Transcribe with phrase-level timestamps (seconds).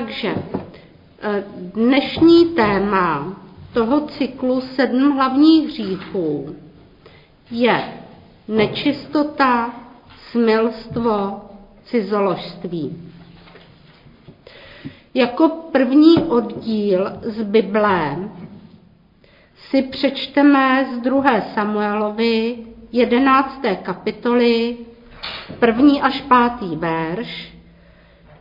[0.00, 0.34] Takže
[1.22, 3.36] eh, dnešní téma
[3.72, 6.56] toho cyklu sedm hlavních hříchů
[7.50, 7.84] je
[8.48, 9.74] nečistota,
[10.30, 11.40] smilstvo,
[11.84, 13.12] cizoložství.
[15.14, 18.16] Jako první oddíl z Bible
[19.54, 21.40] si přečteme z 2.
[21.40, 22.58] Samuelovi
[22.92, 23.60] 11.
[23.82, 24.76] kapitoly,
[25.58, 27.55] první až pátý verš.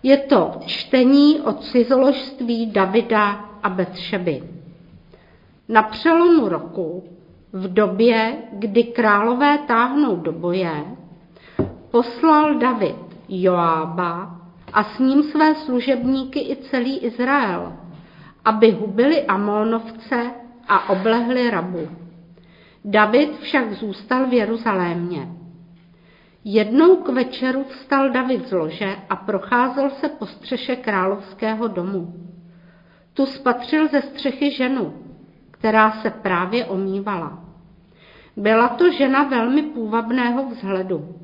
[0.05, 4.43] Je to čtení o cizoložství Davida a Betšeby.
[5.69, 7.03] Na přelomu roku,
[7.53, 10.85] v době, kdy králové táhnou do boje,
[11.91, 12.95] poslal David
[13.29, 14.41] Joába
[14.73, 17.73] a s ním své služebníky i celý Izrael,
[18.45, 20.31] aby hubili Amonovce
[20.67, 21.87] a oblehli Rabu.
[22.85, 25.27] David však zůstal v Jeruzalémě.
[26.47, 32.13] Jednou k večeru vstal David z lože a procházel se po střeše královského domu.
[33.13, 34.93] Tu spatřil ze střechy ženu,
[35.51, 37.45] která se právě omývala.
[38.37, 41.15] Byla to žena velmi půvabného vzhledu.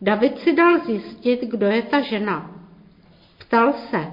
[0.00, 2.50] David si dal zjistit, kdo je ta žena.
[3.38, 4.06] Ptal se,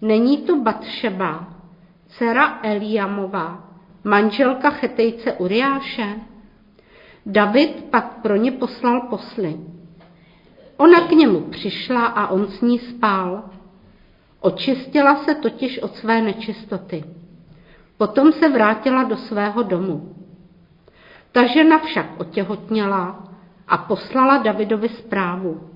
[0.00, 1.48] není to Batšeba,
[2.08, 3.68] dcera Eliamova,
[4.04, 6.31] manželka chetejce Uriáše?
[7.26, 9.56] David pak pro ně poslal posly.
[10.76, 13.42] Ona k němu přišla a on s ní spál.
[14.40, 17.04] Očistila se totiž od své nečistoty.
[17.96, 20.14] Potom se vrátila do svého domu.
[21.32, 23.28] Ta žena však otěhotněla
[23.68, 25.70] a poslala Davidovi zprávu.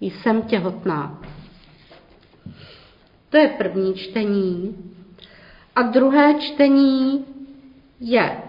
[0.00, 1.20] Jsem těhotná.
[3.30, 4.76] To je první čtení.
[5.76, 7.24] A druhé čtení
[8.00, 8.47] je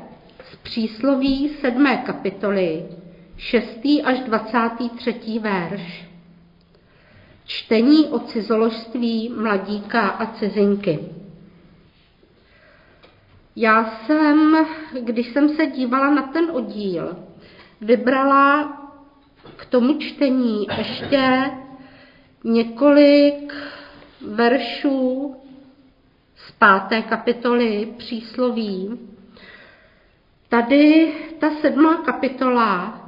[0.52, 1.97] z přísloví 7.
[2.05, 2.86] kapitoly
[3.38, 3.80] 6.
[4.03, 5.39] až 23.
[5.39, 6.05] verš.
[7.45, 11.00] Čtení o cizoložství mladíka a cizinky.
[13.55, 14.67] Já jsem,
[15.02, 17.17] když jsem se dívala na ten oddíl,
[17.82, 18.76] vybrala
[19.55, 21.52] k tomu čtení ještě
[22.43, 23.54] několik
[24.27, 25.36] veršů
[26.36, 28.99] z páté kapitoly přísloví.
[30.49, 33.02] Tady ta sedmá kapitola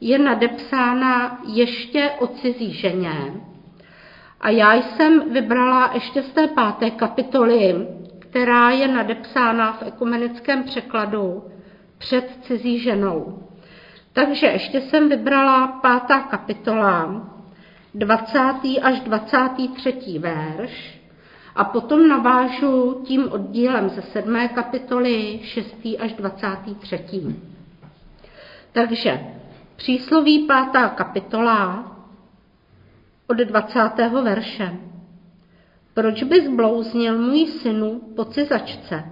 [0.00, 3.32] je nadepsána ještě o cizí ženě.
[4.40, 7.86] A já jsem vybrala ještě z té páté kapitoly,
[8.18, 11.44] která je nadepsána v ekumenickém překladu
[11.98, 13.48] před cizí ženou.
[14.12, 17.24] Takže ještě jsem vybrala pátá kapitola,
[17.94, 18.38] 20.
[18.82, 20.18] až 23.
[20.18, 20.97] verš
[21.58, 24.48] a potom navážu tím oddílem ze 7.
[24.54, 25.76] kapitoly 6.
[25.98, 27.04] až 23.
[28.72, 29.20] Takže
[29.76, 30.90] přísloví 5.
[30.94, 31.92] kapitola
[33.26, 33.80] od 20.
[34.22, 34.78] verše.
[35.94, 39.04] Proč bys blouznil můj synu po cizačce?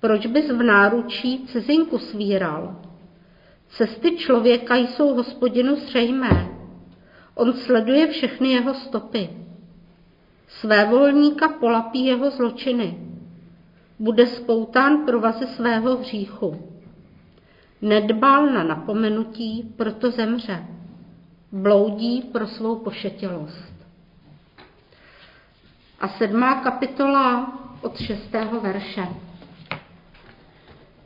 [0.00, 2.76] Proč bys v náručí cizinku svíral?
[3.68, 6.48] Cesty člověka jsou hospodinu zřejmé.
[7.34, 9.45] On sleduje všechny jeho stopy.
[10.48, 12.98] Své volníka polapí jeho zločiny.
[13.98, 16.68] Bude spoután provazy svého hříchu.
[17.82, 20.66] Nedbal na napomenutí, proto zemře.
[21.52, 23.74] Bloudí pro svou pošetilost.
[26.00, 29.08] A sedmá kapitola od šestého verše.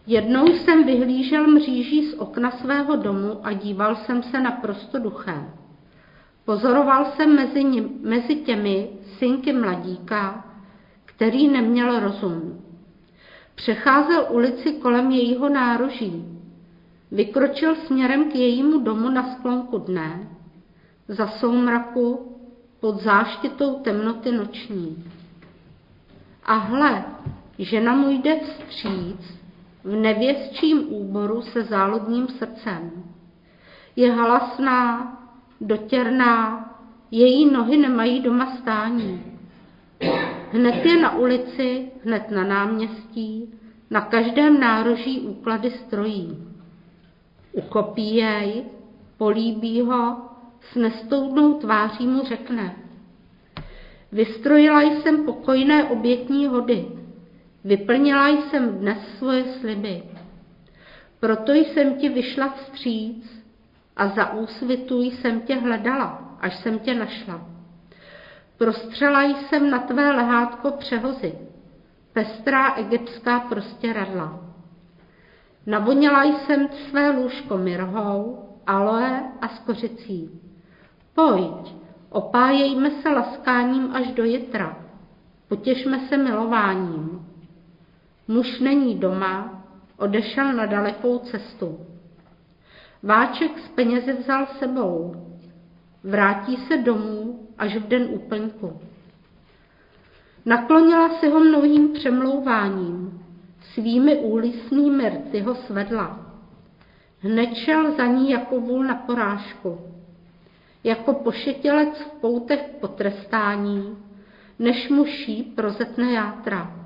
[0.06, 5.59] Jednou jsem vyhlížel mříží z okna svého domu a díval jsem se na prostoduché.
[6.50, 8.88] Pozoroval jsem mezi, ním, mezi těmi
[9.18, 10.44] synky mladíka,
[11.04, 12.64] který neměl rozum.
[13.54, 16.24] Přecházel ulici kolem jejího nároží.
[17.10, 20.28] Vykročil směrem k jejímu domu na sklonku dne,
[21.08, 22.36] za soumraku,
[22.80, 25.04] pod záštitou temnoty noční.
[26.44, 27.04] A hle,
[27.58, 29.40] žena mu jde vstříc,
[29.84, 32.90] v nevěstčím úboru se záludným srdcem.
[33.96, 35.16] Je halasná,
[35.60, 36.66] dotěrná,
[37.10, 39.22] její nohy nemají doma stání.
[40.52, 43.54] Hned je na ulici, hned na náměstí,
[43.90, 46.38] na každém nároží úklady strojí.
[47.52, 48.64] Uchopí jej,
[49.18, 50.16] políbí ho,
[50.72, 52.76] s nestoudnou tváří mu řekne.
[54.12, 56.86] Vystrojila jsem pokojné obětní hody,
[57.64, 60.02] Vyplnila jsem dnes svoje sliby.
[61.20, 63.39] Proto jsem ti vyšla vstříc
[64.00, 67.40] a za úsvitu jsem tě hledala, až jsem tě našla.
[68.58, 71.34] Prostřela jsem na tvé lehátko přehozy,
[72.12, 74.40] pestrá egyptská prostě radla.
[75.66, 80.40] Navonila jsem své lůžko mirhou, aloe a skořicí.
[81.14, 81.74] Pojď,
[82.10, 84.76] opájejme se laskáním až do jitra
[85.50, 87.26] Potěšme se milováním.
[88.28, 89.64] Muž není doma,
[89.96, 91.78] odešel na dalekou cestu.
[93.02, 95.14] Váček s penězi vzal sebou.
[96.04, 98.80] Vrátí se domů až v den úplňku.
[100.46, 103.22] Naklonila si ho mnohým přemlouváním.
[103.60, 106.26] Svými úlisnými rty ho svedla.
[107.20, 109.78] Hned šel za ní jako vůl na porážku.
[110.84, 113.96] Jako pošetělec v poutech potrestání,
[114.58, 116.76] než mu šíp rozetne játra.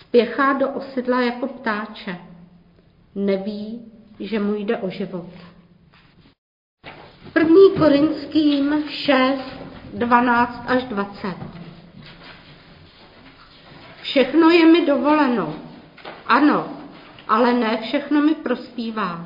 [0.00, 2.18] Spěchá do osidla jako ptáče.
[3.14, 5.26] Neví, že mu jde o život.
[7.32, 9.40] První Korinským 6,
[9.94, 11.34] 12 až 20.
[14.02, 15.54] Všechno je mi dovoleno.
[16.26, 16.76] Ano,
[17.28, 19.24] ale ne všechno mi prospívá.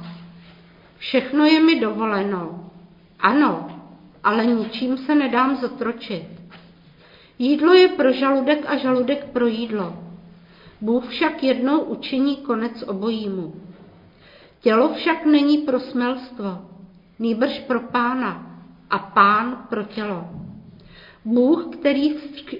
[0.98, 2.70] Všechno je mi dovoleno.
[3.20, 3.80] Ano,
[4.24, 6.24] ale ničím se nedám zotročit.
[7.38, 9.96] Jídlo je pro žaludek a žaludek pro jídlo.
[10.80, 13.54] Bůh však jednou učiní konec obojímu.
[14.64, 16.58] Tělo však není pro smelstvo,
[17.18, 20.24] nýbrž pro pána a pán pro tělo.
[21.24, 22.14] Bůh, který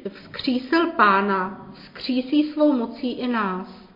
[0.09, 3.91] vzkřísil pána, vzkřísí svou mocí i nás.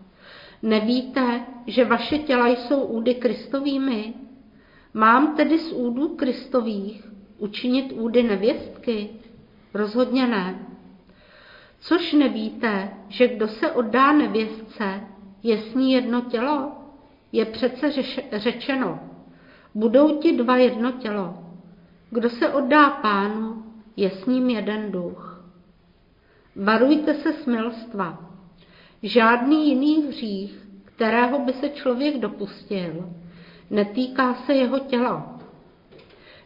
[0.62, 4.14] Nevíte, že vaše těla jsou údy Kristovými?
[4.94, 9.08] Mám tedy z údů Kristových učinit údy nevěstky?
[9.74, 10.66] Rozhodně ne.
[11.80, 15.00] Což nevíte, že kdo se oddá nevěstce,
[15.42, 16.77] je s ní jedno tělo?
[17.32, 17.92] Je přece
[18.32, 19.00] řečeno,
[19.74, 21.38] budou ti dva jedno tělo.
[22.10, 23.64] Kdo se oddá pánu,
[23.96, 25.44] je s ním jeden duch.
[26.56, 28.30] Varujte se smilstva.
[29.02, 33.12] Žádný jiný hřích, kterého by se člověk dopustil,
[33.70, 35.40] netýká se jeho těla.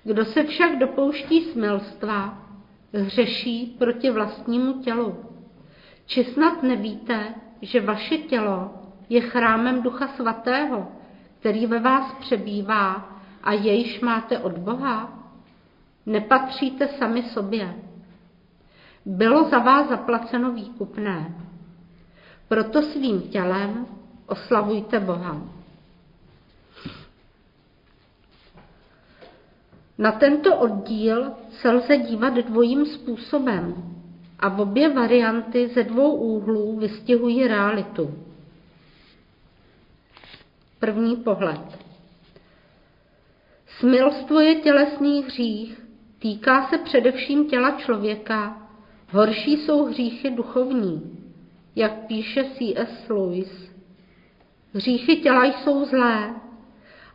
[0.05, 2.49] Kdo se však dopouští smilstva,
[2.93, 5.17] hřeší proti vlastnímu tělu.
[6.06, 10.88] Či snad nevíte, že vaše tělo je chrámem Ducha Svatého,
[11.40, 13.08] který ve vás přebývá
[13.43, 15.19] a jejž máte od Boha?
[16.06, 17.75] Nepatříte sami sobě.
[19.06, 21.34] Bylo za vás zaplaceno výkupné.
[22.49, 23.87] Proto svým tělem
[24.26, 25.43] oslavujte Boha.
[29.98, 33.75] Na tento oddíl se lze dívat dvojím způsobem
[34.38, 38.14] a obě varianty ze dvou úhlů vystihují realitu.
[40.82, 41.79] První pohled.
[43.67, 45.81] Smilstvo je tělesný hřích,
[46.19, 48.69] týká se především těla člověka,
[49.11, 51.19] horší jsou hříchy duchovní,
[51.76, 53.08] jak píše C.S.
[53.08, 53.70] Lewis.
[54.75, 56.34] Hříchy těla jsou zlé,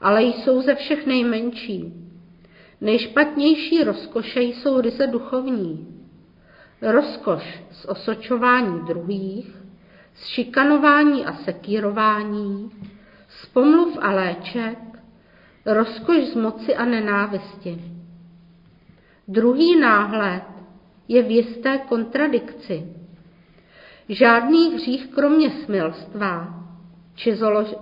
[0.02, 1.94] ale jsou ze všech nejmenší.
[2.81, 5.88] Nejšpatnější rozkoše jsou ryze duchovní.
[6.81, 9.56] Rozkoš z osočování druhých,
[10.16, 12.72] z šikanování a sekírování,
[13.27, 14.77] z pomluv a léček,
[15.65, 17.81] rozkoš z moci a nenávisti.
[19.27, 20.44] Druhý náhled
[21.07, 22.88] je v jisté kontradikci.
[24.09, 26.53] Žádný hřích kromě smilstva,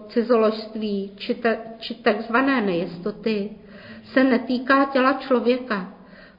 [0.08, 1.50] cizoložství či, ta,
[1.80, 3.50] či takzvané nejistoty
[4.04, 5.94] se netýká těla člověka.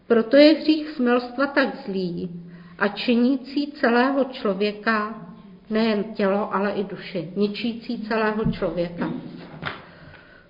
[0.07, 2.31] Proto je hřích smilstva tak zlý
[2.79, 5.26] a činící celého člověka
[5.71, 9.11] nejen tělo, ale i duši, ničící celého člověka.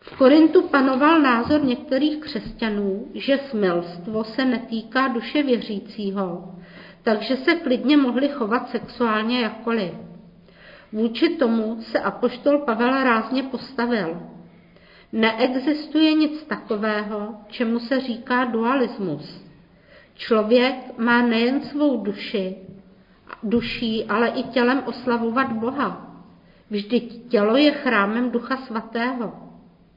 [0.00, 6.54] V Korintu panoval názor některých křesťanů, že smilstvo se netýká duše věřícího,
[7.02, 9.92] takže se klidně mohli chovat sexuálně jakkoliv.
[10.92, 14.22] Vůči tomu se apoštol Pavel rázně postavil.
[15.12, 19.46] Neexistuje nic takového, čemu se říká dualismus.
[20.14, 22.56] Člověk má nejen svou duši,
[23.46, 26.16] duší, ale i tělem oslavovat Boha.
[26.70, 29.32] Vždyť tělo je chrámem Ducha Svatého.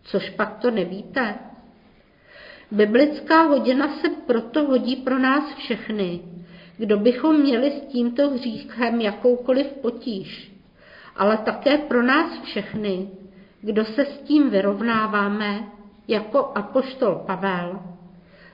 [0.03, 1.35] Což pak to nevíte?
[2.71, 6.19] Biblická hodina se proto hodí pro nás všechny,
[6.77, 10.53] kdo bychom měli s tímto hříchem jakoukoliv potíž,
[11.15, 13.09] ale také pro nás všechny,
[13.61, 15.63] kdo se s tím vyrovnáváme
[16.07, 17.79] jako apoštol Pavel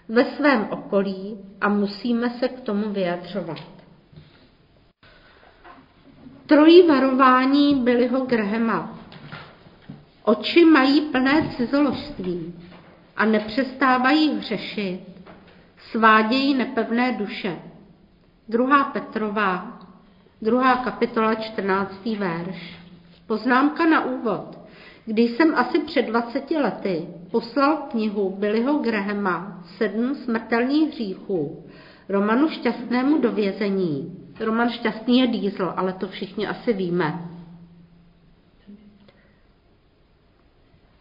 [0.10, 3.75] ve svém okolí a musíme se k tomu vyjadřovat.
[6.48, 9.00] Trojí varování Billyho Grahama.
[10.24, 12.54] Oči mají plné cizoložství
[13.18, 15.00] a nepřestávají hřešit,
[15.92, 17.60] svádějí nepevné duše.
[18.50, 19.80] Druhá Petrová,
[20.42, 22.06] druhá kapitola, 14.
[22.06, 22.80] verš.
[23.28, 24.60] Poznámka na úvod.
[25.06, 31.66] Když jsem asi před 20 lety poslal knihu Billyho Grahama Sedm smrtelných hříchů
[32.10, 37.20] Romanu Šťastnému do vězení, Roman Šťastný je Diesel, ale to všichni asi víme.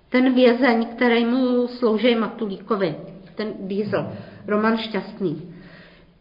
[0.09, 2.97] Ten vězeň, který mu slouží Matulíkovi,
[3.35, 4.13] ten Diesel,
[4.47, 5.55] Roman Šťastný.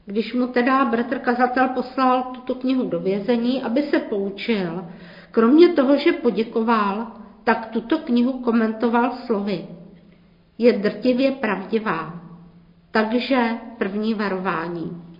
[0.05, 4.85] Když mu teda bratr kazatel poslal tuto knihu do vězení, aby se poučil,
[5.31, 7.11] kromě toho, že poděkoval,
[7.43, 9.67] tak tuto knihu komentoval slovy.
[10.57, 12.21] Je drtivě pravdivá.
[12.91, 15.12] Takže první varování.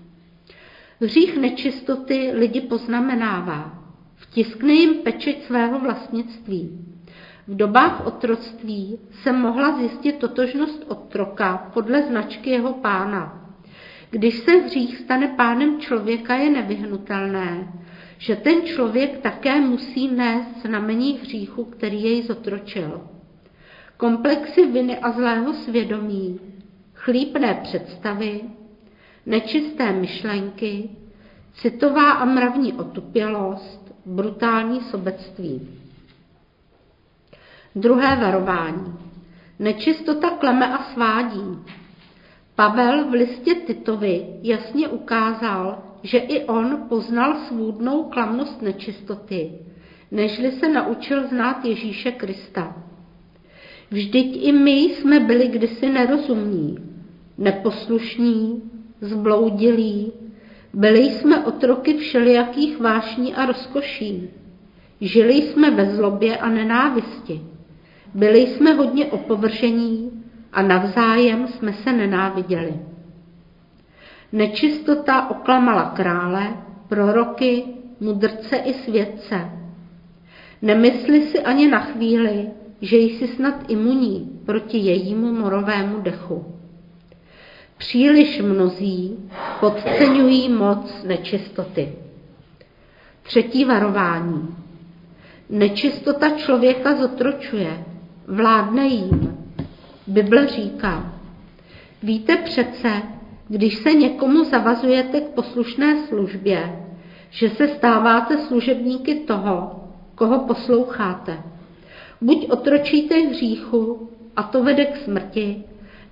[1.01, 3.83] Hřích nečistoty lidi poznamenává.
[4.15, 6.79] Vtiskne jim pečeť svého vlastnictví.
[7.47, 13.55] V dobách otroctví se mohla zjistit totožnost otroka podle značky jeho pána.
[14.09, 17.73] Když se hřích stane pánem člověka, je nevyhnutelné,
[18.17, 23.07] že ten člověk také musí nést znamení hříchu, který jej zotročil.
[23.97, 26.39] Komplexy viny a zlého svědomí,
[26.93, 28.41] chlípné představy,
[29.25, 30.89] nečisté myšlenky,
[31.53, 35.67] citová a mravní otupělost, brutální sobectví.
[37.75, 38.93] Druhé varování.
[39.59, 41.57] Nečistota kleme a svádí.
[42.55, 49.51] Pavel v listě Titovi jasně ukázal, že i on poznal svůdnou klamnost nečistoty,
[50.11, 52.75] nežli se naučil znát Ježíše Krista.
[53.91, 56.77] Vždyť i my jsme byli kdysi nerozumní,
[57.37, 58.71] neposlušní,
[59.03, 60.11] zbloudilí,
[60.73, 64.29] byli jsme otroky všelijakých vášní a rozkoší.
[65.01, 67.41] Žili jsme ve zlobě a nenávisti.
[68.13, 72.73] Byli jsme hodně opovržení a navzájem jsme se nenáviděli.
[74.31, 76.57] Nečistota oklamala krále,
[76.89, 77.63] proroky,
[77.99, 79.49] mudrce i svědce.
[80.61, 82.47] Nemysli si ani na chvíli,
[82.81, 86.45] že jsi snad imunní proti jejímu morovému dechu.
[87.83, 89.17] Příliš mnozí
[89.59, 91.93] podceňují moc nečistoty.
[93.23, 94.55] Třetí varování.
[95.49, 97.85] Nečistota člověka zotročuje,
[98.27, 99.37] vládne jím.
[100.07, 101.13] Bible říká,
[102.03, 103.01] víte přece,
[103.47, 106.85] když se někomu zavazujete k poslušné službě,
[107.29, 109.83] že se stáváte služebníky toho,
[110.15, 111.37] koho posloucháte.
[112.21, 115.63] Buď otročíte hříchu a to vede k smrti,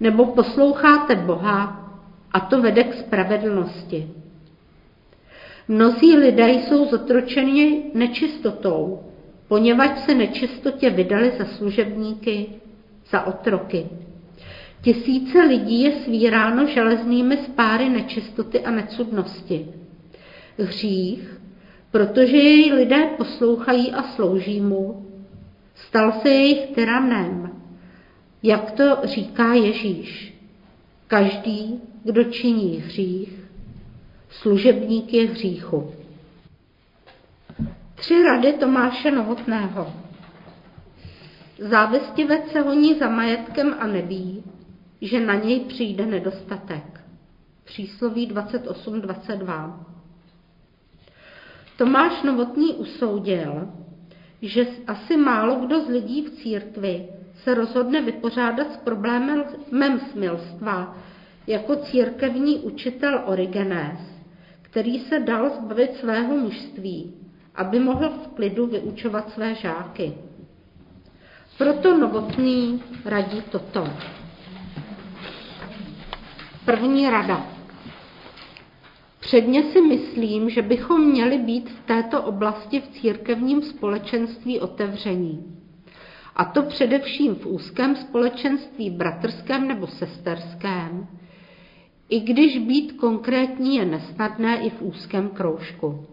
[0.01, 1.89] nebo posloucháte Boha
[2.31, 4.09] a to vede k spravedlnosti.
[5.67, 8.99] Mnozí lidé jsou zotročeni nečistotou,
[9.47, 12.47] poněvadž se nečistotě vydali za služebníky,
[13.09, 13.89] za otroky.
[14.81, 19.67] Tisíce lidí je svíráno železnými spáry nečistoty a necudnosti.
[20.57, 21.41] Hřích,
[21.91, 25.05] protože jej lidé poslouchají a slouží mu,
[25.75, 27.50] stal se jejich tyranem,
[28.43, 30.33] jak to říká Ježíš.
[31.07, 33.41] Každý, kdo činí hřích,
[34.29, 35.91] služebník je hříchu.
[37.95, 39.93] Tři rady Tomáše Novotného.
[41.59, 44.43] Závistivec se honí za majetkem a neví,
[45.01, 47.01] že na něj přijde nedostatek.
[47.63, 49.85] Přísloví 28.22.
[51.77, 53.67] Tomáš Novotný usoudil,
[54.41, 57.07] že asi málo kdo z lidí v církvi
[57.43, 60.97] se rozhodne vypořádat s problémem smilstva
[61.47, 63.99] jako církevní učitel Origenes,
[64.61, 67.13] který se dal zbavit svého mužství,
[67.55, 70.13] aby mohl v klidu vyučovat své žáky.
[71.57, 73.87] Proto Novotný radí toto.
[76.65, 77.45] První rada.
[79.19, 85.60] Předně si myslím, že bychom měli být v této oblasti v církevním společenství otevření.
[86.35, 91.07] A to především v úzkém společenství bratrském nebo sesterském,
[92.09, 96.05] i když být konkrétní je nesnadné i v úzkém kroužku.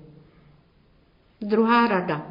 [1.41, 2.27] Druhá rada.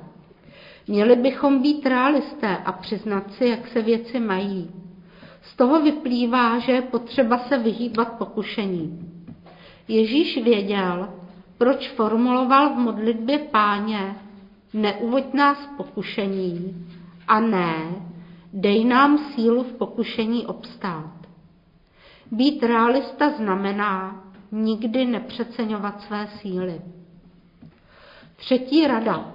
[0.88, 4.72] Měli bychom být realisté a přiznat si, jak se věci mají.
[5.42, 9.12] Z toho vyplývá, že je potřeba se vyhýbat pokušení.
[9.88, 11.10] Ježíš věděl,
[11.58, 14.16] proč formuloval v modlitbě páně
[14.74, 16.86] neuvoď nás pokušení
[17.28, 17.96] a ne
[18.54, 21.14] dej nám sílu v pokušení obstát.
[22.32, 26.82] Být realista znamená nikdy nepřeceňovat své síly.
[28.36, 29.34] Třetí rada.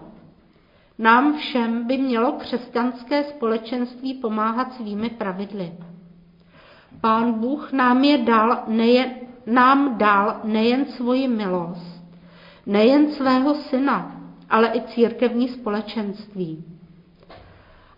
[0.98, 5.72] Nám všem by mělo křesťanské společenství pomáhat svými pravidly.
[7.00, 9.10] Pán Bůh nám, je dal nejen,
[9.46, 12.04] nám dal nejen svoji milost,
[12.66, 14.20] nejen svého syna,
[14.50, 16.71] ale i církevní společenství.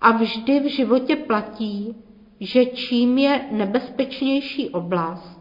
[0.05, 1.95] A vždy v životě platí,
[2.41, 5.41] že čím je nebezpečnější oblast,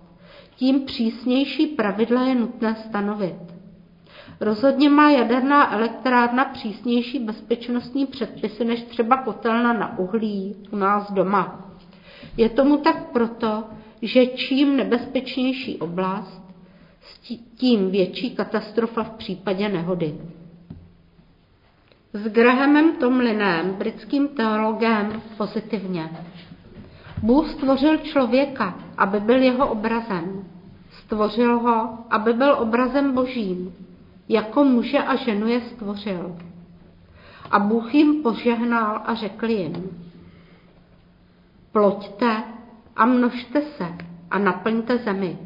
[0.55, 3.35] tím přísnější pravidla je nutné stanovit.
[4.39, 11.71] Rozhodně má jaderná elektrárna přísnější bezpečnostní předpisy než třeba kotelna na uhlí u nás doma.
[12.37, 13.63] Je tomu tak proto,
[14.01, 16.43] že čím nebezpečnější oblast,
[17.55, 20.15] tím větší katastrofa v případě nehody.
[22.13, 26.09] S Grahamem Tomlinem, britským teologem, pozitivně.
[27.21, 30.43] Bůh stvořil člověka, aby byl jeho obrazem.
[30.91, 33.73] Stvořil ho, aby byl obrazem božím.
[34.29, 36.35] Jako muže a ženu je stvořil.
[37.51, 39.89] A Bůh jim požehnal a řekl jim,
[41.71, 42.43] ploďte
[42.95, 43.87] a množte se
[44.31, 45.37] a naplňte zemi.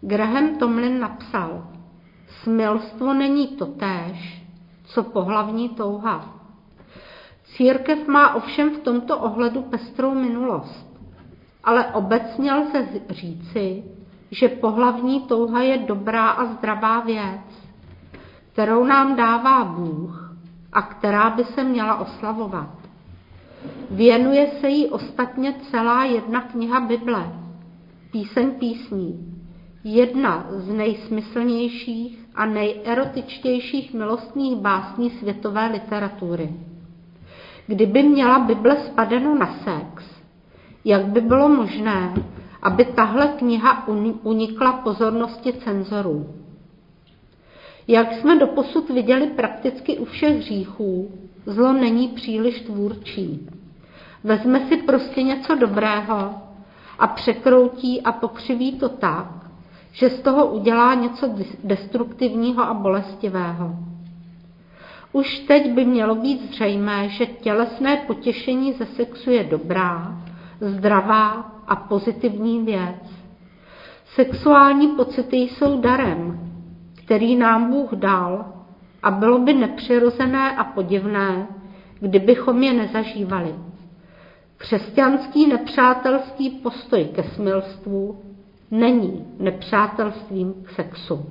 [0.00, 1.66] Graham Tomlin napsal,
[2.42, 4.41] smilstvo není totéž,
[4.84, 6.34] co pohlavní touha.
[7.44, 10.86] Církev má ovšem v tomto ohledu pestrou minulost,
[11.64, 13.84] ale obecně lze říci,
[14.30, 17.70] že pohlavní touha je dobrá a zdravá věc,
[18.52, 20.36] kterou nám dává Bůh
[20.72, 22.68] a která by se měla oslavovat.
[23.90, 27.32] Věnuje se jí ostatně celá jedna kniha Bible,
[28.10, 29.38] píseň písní,
[29.84, 36.52] jedna z nejsmyslnějších a nejerotičtějších milostných básní světové literatury.
[37.66, 40.04] Kdyby měla Bible spadeno na sex,
[40.84, 42.14] jak by bylo možné,
[42.62, 43.88] aby tahle kniha
[44.22, 46.34] unikla pozornosti cenzorů?
[47.88, 51.10] Jak jsme doposud viděli prakticky u všech hříchů,
[51.46, 53.48] zlo není příliš tvůrčí.
[54.24, 56.34] Vezme si prostě něco dobrého
[56.98, 59.41] a překroutí a pokřiví to tak,
[59.92, 61.34] že z toho udělá něco
[61.64, 63.76] destruktivního a bolestivého.
[65.12, 70.18] Už teď by mělo být zřejmé, že tělesné potěšení ze sexu je dobrá,
[70.60, 71.30] zdravá
[71.66, 73.22] a pozitivní věc.
[74.04, 76.40] Sexuální pocity jsou darem,
[77.04, 78.44] který nám Bůh dal
[79.02, 81.46] a bylo by nepřirozené a podivné,
[82.00, 83.54] kdybychom je nezažívali.
[84.56, 88.31] Křesťanský nepřátelský postoj ke smilstvu
[88.72, 91.30] není nepřátelstvím k sexu.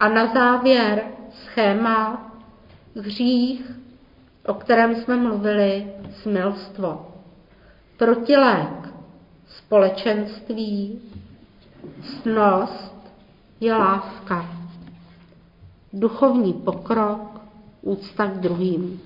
[0.00, 2.30] A na závěr schéma
[2.96, 3.70] hřích,
[4.46, 5.86] o kterém jsme mluvili,
[6.22, 7.08] smilstvo.
[7.96, 8.88] Protilék
[9.46, 11.00] společenství,
[12.02, 13.12] snost
[13.60, 14.50] je láska.
[15.92, 17.40] Duchovní pokrok,
[17.82, 19.00] úcta k druhým.